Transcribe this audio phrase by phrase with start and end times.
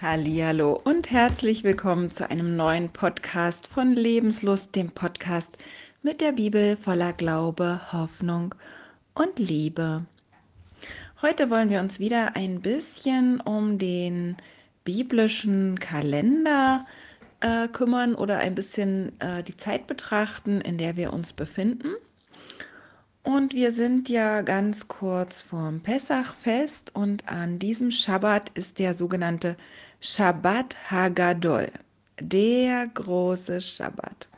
[0.00, 5.58] Hallo und herzlich willkommen zu einem neuen Podcast von Lebenslust, dem Podcast
[6.04, 8.54] mit der Bibel voller Glaube, Hoffnung
[9.14, 10.06] und Liebe.
[11.20, 14.36] Heute wollen wir uns wieder ein bisschen um den
[14.84, 16.86] biblischen Kalender
[17.40, 21.90] äh, kümmern oder ein bisschen äh, die Zeit betrachten, in der wir uns befinden.
[23.24, 29.56] Und wir sind ja ganz kurz vorm Pessachfest und an diesem Schabbat ist der sogenannte
[30.00, 31.72] Shabbat Hagadol,
[32.20, 34.28] der große Schabbat.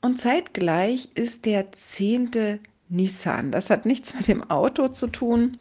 [0.00, 3.50] Und zeitgleich ist der zehnte Nissan.
[3.50, 5.58] Das hat nichts mit dem Auto zu tun.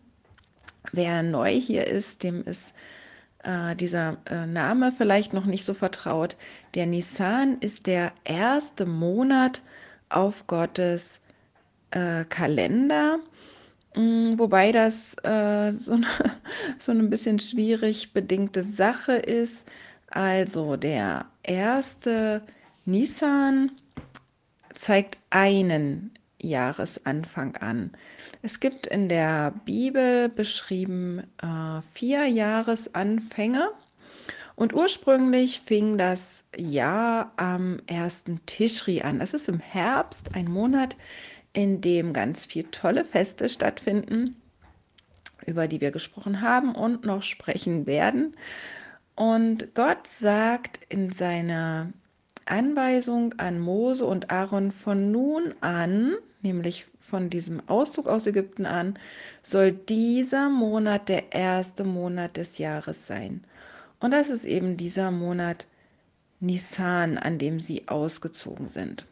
[0.92, 2.74] Wer neu hier ist, dem ist
[3.44, 6.38] äh, dieser äh, Name vielleicht noch nicht so vertraut.
[6.76, 9.62] Der Nissan ist der erste Monat
[10.10, 11.20] auf Gottes
[11.92, 13.20] äh, Kalender
[14.38, 16.08] wobei das äh, so, eine,
[16.80, 19.66] so eine bisschen schwierig bedingte Sache ist.
[20.10, 22.42] Also der erste
[22.86, 23.72] Nissan
[24.74, 27.92] zeigt einen Jahresanfang an.
[28.42, 33.70] Es gibt in der Bibel beschrieben äh, vier Jahresanfänge
[34.56, 39.20] und ursprünglich fing das Jahr am ersten Tischri an.
[39.20, 40.96] Das ist im Herbst, ein Monat,
[41.54, 44.40] in dem ganz viele tolle Feste stattfinden,
[45.46, 48.36] über die wir gesprochen haben und noch sprechen werden.
[49.16, 51.92] Und Gott sagt in seiner
[52.46, 58.98] Anweisung an Mose und Aaron von nun an, nämlich von diesem Auszug aus Ägypten an,
[59.44, 63.44] soll dieser Monat der erste Monat des Jahres sein.
[64.00, 65.66] Und das ist eben dieser Monat
[66.40, 69.06] Nisan, an dem sie ausgezogen sind.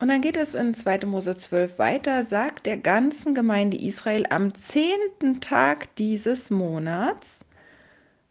[0.00, 1.00] Und dann geht es in 2.
[1.04, 7.40] Mose 12 weiter, sagt der ganzen Gemeinde Israel, am zehnten Tag dieses Monats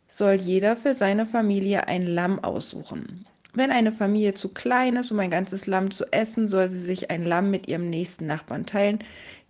[0.08, 3.28] soll jeder für seine Familie ein Lamm aussuchen.
[3.54, 7.12] Wenn eine Familie zu klein ist, um ein ganzes Lamm zu essen, soll sie sich
[7.12, 9.00] ein Lamm mit ihrem nächsten Nachbarn teilen.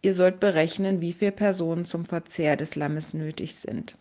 [0.02, 3.96] Ihr sollt berechnen, wie viele Personen zum Verzehr des Lammes nötig sind.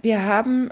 [0.00, 0.70] Wir haben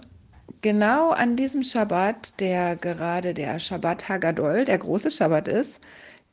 [0.62, 5.80] genau an diesem Schabbat, der gerade der Schabbat Hagadol, der große Schabbat ist,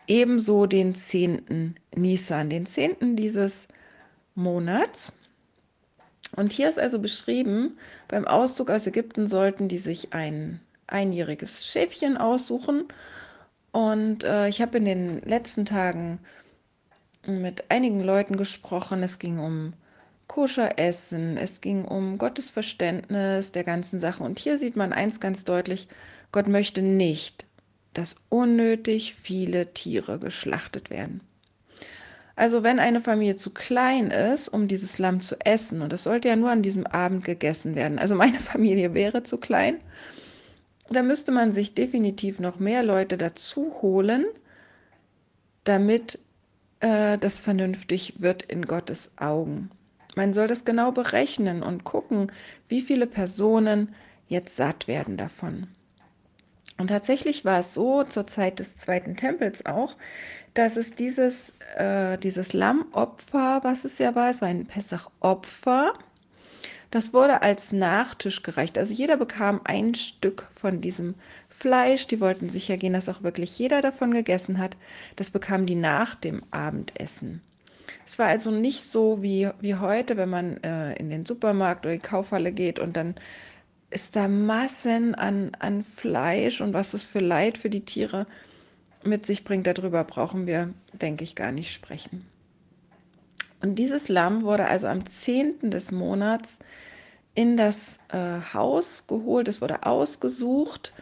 [0.08, 1.76] ebenso den 10.
[1.96, 3.16] Nisan, den 10.
[3.16, 3.68] dieses
[4.36, 5.14] Monats.
[6.36, 7.78] Und hier ist also beschrieben,
[8.08, 12.86] beim Auszug aus Ägypten sollten die sich ein einjähriges Schäfchen aussuchen.
[13.72, 16.20] Und äh, ich habe in den letzten Tagen
[17.26, 19.04] mit einigen Leuten gesprochen.
[19.04, 19.74] Es ging um
[20.28, 24.24] koscher essen, es ging um Gottes Verständnis der ganzen Sache.
[24.24, 25.88] Und hier sieht man eins ganz deutlich,
[26.32, 27.46] Gott möchte nicht,
[27.94, 31.22] dass unnötig viele Tiere geschlachtet werden.
[32.36, 36.28] Also wenn eine Familie zu klein ist, um dieses Lamm zu essen, und das sollte
[36.28, 39.80] ja nur an diesem Abend gegessen werden, also meine Familie wäre zu klein,
[40.90, 44.26] da müsste man sich definitiv noch mehr Leute dazu holen,
[45.64, 46.20] damit
[46.82, 49.72] äh, das vernünftig wird in Gottes Augen.
[50.16, 52.32] Man soll das genau berechnen und gucken,
[52.68, 53.94] wie viele Personen
[54.28, 55.68] jetzt satt werden davon.
[56.78, 59.96] Und tatsächlich war es so zur Zeit des Zweiten Tempels auch,
[60.54, 65.94] dass es dieses, äh, dieses Lammopfer, was es ja war, es war ein Pessach-Opfer,
[66.92, 68.78] das wurde als Nachtisch gereicht.
[68.78, 71.16] Also jeder bekam ein Stück von diesem
[71.50, 72.08] Fleisch.
[72.08, 74.78] Die wollten sicher gehen, dass auch wirklich jeder davon gegessen hat.
[75.18, 77.42] Das bekamen die nach dem Abendessen.
[78.06, 81.94] Es war also nicht so wie, wie heute, wenn man äh, in den Supermarkt oder
[81.94, 83.16] die Kaufhalle geht und dann
[83.90, 88.26] ist da Massen an, an Fleisch und was das für Leid für die Tiere
[89.04, 89.68] mit sich bringt.
[89.68, 92.26] Darüber brauchen wir, denke ich, gar nicht sprechen.
[93.62, 95.72] Und dieses Lamm wurde also am 10.
[95.72, 96.60] des Monats
[97.34, 100.94] in das äh, Haus geholt, es wurde ausgesucht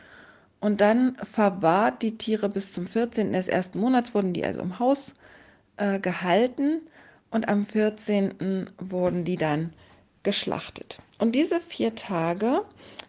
[0.59, 3.33] und dann verwahrt die Tiere bis zum 14.
[3.33, 5.13] des ersten Monats, wurden die also im Haus
[5.77, 6.81] äh, gehalten
[7.31, 8.69] und am 14.
[8.77, 9.73] wurden die dann
[10.23, 10.99] geschlachtet.
[11.19, 12.63] Und diese vier Tage,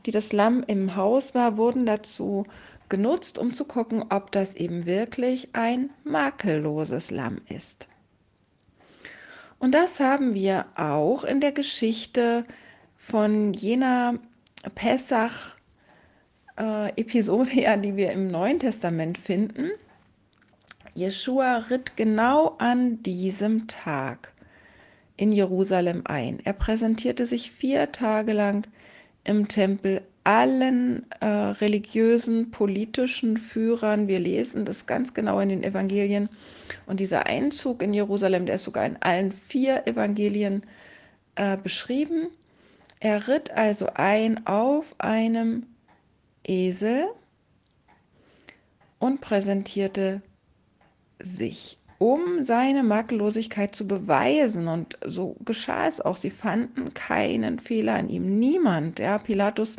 [0.06, 2.44] die das Lamm im Haus war, wurden dazu
[2.88, 7.88] genutzt, um zu gucken, ob das eben wirklich ein makelloses Lamm ist.
[9.58, 12.44] Und das haben wir auch in der Geschichte
[12.96, 14.19] von jener
[14.75, 19.70] Pessach-Episode, äh, die wir im Neuen Testament finden.
[20.94, 24.32] Jeschua ritt genau an diesem Tag
[25.17, 26.41] in Jerusalem ein.
[26.44, 28.67] Er präsentierte sich vier Tage lang
[29.25, 34.08] im Tempel allen äh, religiösen, politischen Führern.
[34.08, 36.29] Wir lesen das ganz genau in den Evangelien.
[36.87, 40.62] Und dieser Einzug in Jerusalem, der ist sogar in allen vier Evangelien
[41.35, 42.29] äh, beschrieben.
[43.00, 45.67] Er ritt also ein auf einem
[46.46, 47.06] Esel
[48.99, 50.23] und präsentierte
[51.24, 54.68] sich, um seine Makellosigkeit zu beweisen.
[54.68, 56.16] Und so geschah es auch.
[56.16, 58.38] Sie fanden keinen Fehler an ihm.
[58.38, 58.98] Niemand.
[58.98, 59.76] Ja, Pilatus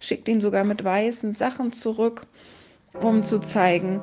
[0.00, 2.26] schickt ihn sogar mit weißen Sachen zurück,
[3.00, 4.02] um zu zeigen,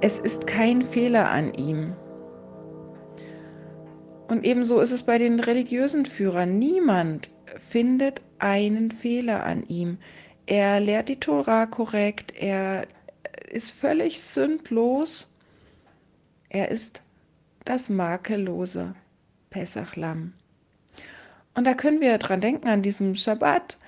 [0.00, 1.94] es ist kein Fehler an ihm.
[4.28, 6.58] Und ebenso ist es bei den religiösen Führern.
[6.58, 7.30] Niemand
[7.68, 9.98] findet einen Fehler an ihm.
[10.46, 12.86] Er lehrt die Tora korrekt, er
[13.50, 15.29] ist völlig sündlos.
[16.50, 17.02] Er ist
[17.64, 18.94] das makellose
[19.50, 20.34] Pessachlamm.
[21.54, 23.78] Und da können wir dran denken an diesem Schabbat,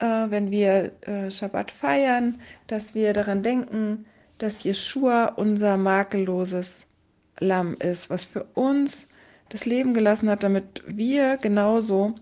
[0.00, 4.06] äh, wenn wir äh, Schabbat feiern, dass wir daran denken,
[4.38, 6.86] dass Jeshua unser makelloses
[7.38, 9.06] Lamm ist, was für uns
[9.48, 12.14] das Leben gelassen hat, damit wir genauso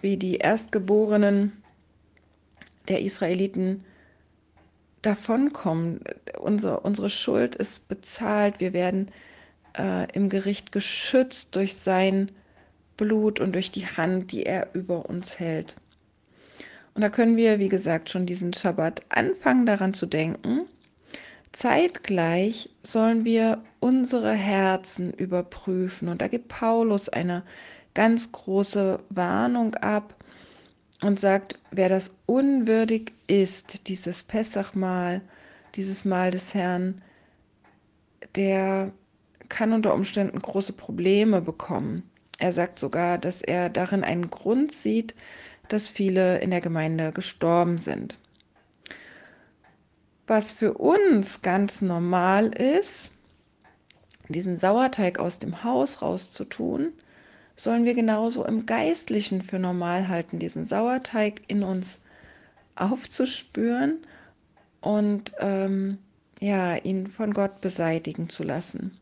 [0.00, 1.62] wie die Erstgeborenen
[2.88, 3.84] der Israeliten
[5.02, 6.00] davonkommen.
[6.38, 8.60] Unsere, unsere Schuld ist bezahlt.
[8.60, 9.10] Wir werden
[9.78, 12.30] äh, im Gericht geschützt durch sein
[12.96, 15.74] Blut und durch die Hand, die er über uns hält.
[16.94, 20.66] Und da können wir, wie gesagt, schon diesen Schabbat anfangen daran zu denken.
[21.52, 26.08] Zeitgleich sollen wir unsere Herzen überprüfen.
[26.08, 27.42] Und da gibt Paulus eine
[27.94, 30.14] ganz große Warnung ab
[31.02, 35.22] und sagt, wer das unwürdig ist, dieses Pessachmahl,
[35.74, 37.02] dieses Mahl des Herrn,
[38.34, 38.92] der
[39.48, 42.08] kann unter Umständen große Probleme bekommen.
[42.38, 45.14] Er sagt sogar, dass er darin einen Grund sieht,
[45.68, 48.18] dass viele in der Gemeinde gestorben sind.
[50.26, 53.12] Was für uns ganz normal ist,
[54.28, 56.92] diesen Sauerteig aus dem Haus rauszutun,
[57.62, 62.00] sollen wir genauso im Geistlichen für normal halten, diesen Sauerteig in uns
[62.74, 63.98] aufzuspüren
[64.80, 65.98] und ähm,
[66.40, 68.96] ja, ihn von Gott beseitigen zu lassen.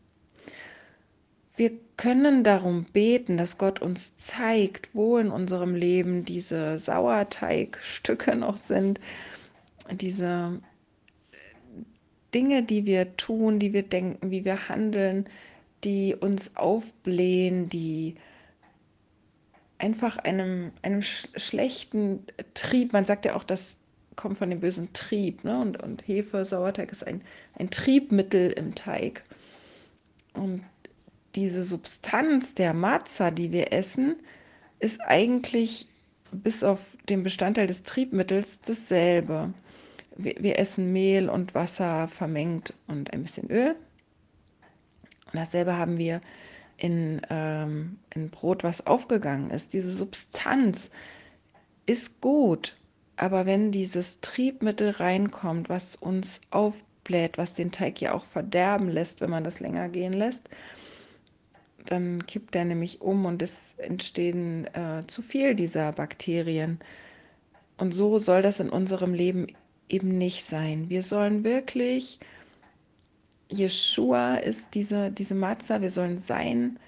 [1.56, 8.56] Wir können darum beten, dass Gott uns zeigt, wo in unserem Leben diese Sauerteigstücke noch
[8.56, 9.00] sind,
[9.90, 10.60] diese
[12.34, 15.26] Dinge, die wir tun, die wir denken, wie wir handeln,
[15.84, 18.16] die uns aufblähen, die
[19.78, 23.76] einfach einem, einem sch schlechten Trieb, man sagt ja auch, das
[24.16, 25.60] kommt von dem bösen Trieb, ne?
[25.60, 27.22] und, und Hefe, Sauerteig ist ein,
[27.54, 29.22] ein Triebmittel im Teig.
[30.34, 30.64] Und
[31.34, 34.16] diese Substanz der Matza, die wir essen,
[34.80, 35.86] ist eigentlich
[36.32, 39.54] bis auf den Bestandteil des Triebmittels dasselbe.
[40.16, 43.76] Wir, wir essen Mehl und Wasser vermengt und ein bisschen Öl.
[45.26, 46.20] Und dasselbe haben wir
[46.78, 49.74] in, ähm, in Brot, was aufgegangen ist.
[49.74, 50.90] Diese Substanz
[51.86, 52.76] ist gut,
[53.16, 59.20] aber wenn dieses Triebmittel reinkommt, was uns aufbläht, was den Teig ja auch verderben lässt,
[59.20, 60.48] wenn man das länger gehen lässt,
[61.84, 66.78] dann kippt er nämlich um und es entstehen äh, zu viel dieser Bakterien.
[67.76, 69.46] Und so soll das in unserem Leben
[69.88, 70.90] eben nicht sein.
[70.90, 72.20] Wir sollen wirklich
[73.50, 76.78] Jeshua ist diese, diese Matza, wir sollen sein,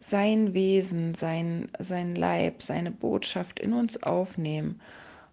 [0.00, 4.80] sein Wesen, sein, sein Leib, seine Botschaft in uns aufnehmen.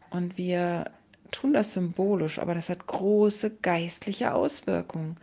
[0.10, 0.90] Und wir
[1.32, 5.18] tun das symbolisch, aber das hat große geistliche Auswirkungen.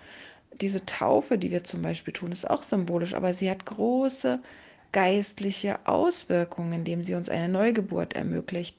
[0.61, 4.41] Diese Taufe, die wir zum Beispiel tun, ist auch symbolisch, aber sie hat große
[4.93, 8.77] geistliche Auswirkungen, indem sie uns eine Neugeburt ermöglicht.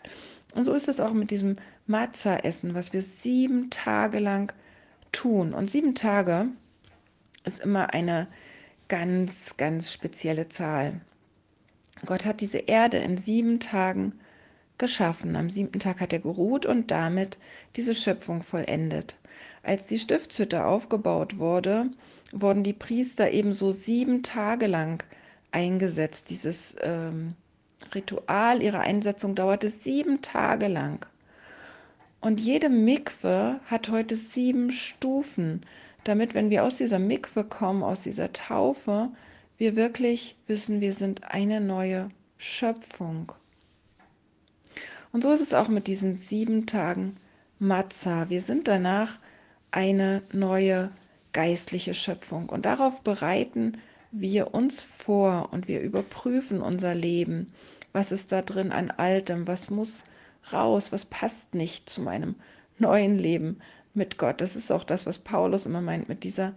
[0.54, 4.54] Und so ist es auch mit diesem Matza-Essen, was wir sieben Tage lang
[5.12, 5.54] tun.
[5.54, 6.48] Und sieben Tage
[7.46, 8.28] ist immer eine
[8.88, 11.02] ganz, ganz spezielle Zahl.
[12.06, 14.14] Gott hat diese Erde in sieben Tagen
[14.78, 15.36] geschaffen.
[15.36, 17.38] Am siebten Tag hat er geruht und damit
[17.76, 19.16] diese Schöpfung vollendet.
[19.64, 21.88] Als die Stiftshütte aufgebaut wurde,
[22.32, 25.04] wurden die Priester ebenso sieben Tage lang
[25.52, 26.30] eingesetzt.
[26.30, 27.34] Dieses ähm,
[27.94, 31.06] Ritual ihrer Einsetzung dauerte sieben Tage lang.
[32.20, 35.62] Und jede Mikwe hat heute sieben Stufen
[36.06, 39.10] damit, wenn wir aus dieser Mikwe kommen, aus dieser Taufe,
[39.58, 43.32] wir wirklich wissen, wir sind eine neue Schöpfung.
[45.12, 47.18] Und so ist es auch mit diesen sieben Tagen
[47.60, 48.30] Matzah.
[48.30, 49.18] Wir sind danach
[49.72, 50.92] eine neue
[51.34, 52.50] geistliche Schöpfung.
[52.50, 53.78] Und darauf bereiten
[54.12, 57.54] wir uns vor und wir überprüfen unser Leben.
[57.94, 59.48] Was ist da drin an Altem?
[59.48, 60.04] Was muss
[60.52, 60.92] raus?
[60.92, 62.36] Was passt nicht zu meinem
[62.78, 63.60] neuen Leben?
[63.96, 64.42] Mit Gott.
[64.42, 66.54] Das ist auch das, was Paulus immer meint mit dieser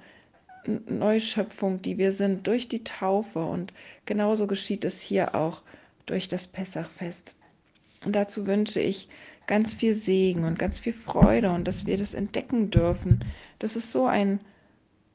[0.66, 3.40] Neuschöpfung, die wir sind durch die Taufe.
[3.40, 3.72] Und
[4.06, 5.62] genauso geschieht es hier auch
[6.06, 7.34] durch das Pessachfest.
[8.04, 9.08] Und dazu wünsche ich
[9.46, 13.24] ganz viel Segen und ganz viel Freude und dass wir das entdecken dürfen.
[13.58, 14.40] Das ist so ein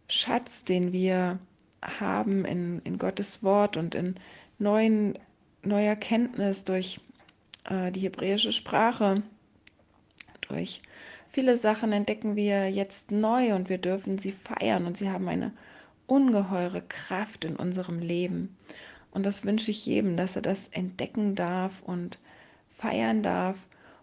[0.09, 1.39] Schatz, den wir
[1.81, 4.15] haben in, in Gottes Wort und in
[4.57, 5.17] neuen,
[5.63, 6.99] neuer Kenntnis durch
[7.65, 9.23] äh, die hebräische Sprache.
[10.41, 10.81] Durch
[11.33, 15.51] viele Sachen entdecken wir jetzt neu und wir dürfen sie feiern und sie haben eine
[16.05, 18.55] ungeheure Kraft in unserem Leben.
[19.11, 22.19] Und das wünsche ich jedem, dass er das entdecken darf und
[22.69, 23.57] feiern darf.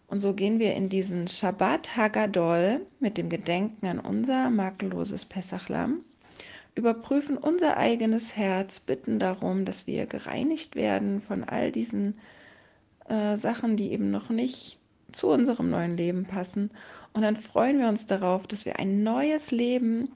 [0.09, 6.01] Und so gehen wir in diesen Shabbat Hagadol mit dem Gedenken an unser makelloses Pessachlamm,
[6.75, 12.19] überprüfen unser eigenes Herz, bitten darum, dass wir gereinigt werden von all diesen
[13.09, 14.80] äh, Sachen, die eben noch nicht
[15.13, 16.71] zu unserem neuen Leben passen.
[17.13, 20.13] Und dann freuen wir uns darauf, dass wir ein neues Leben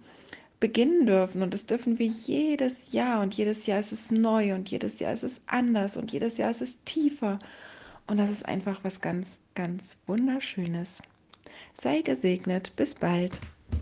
[0.60, 1.42] beginnen dürfen.
[1.42, 3.20] Und das dürfen wir jedes Jahr.
[3.22, 6.50] Und jedes Jahr ist es neu und jedes Jahr ist es anders und jedes Jahr
[6.50, 7.38] ist es tiefer.
[8.06, 11.02] Und das ist einfach was ganz, ganz Wunderschönes.
[11.80, 12.74] Sei gesegnet.
[12.76, 13.40] Bis bald.